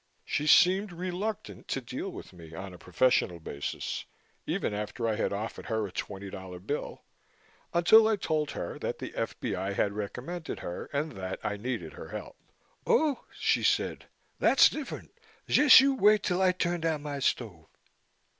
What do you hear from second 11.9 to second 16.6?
her help. "Oh," she said. "Tha's differ'nt. Jest you wait till I